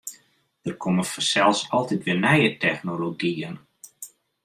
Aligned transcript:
Der 0.67 0.77
komme 0.85 1.05
fansels 1.09 1.61
altyd 1.81 2.01
wer 2.07 2.19
nije 2.25 2.51
technologyen. 2.65 3.55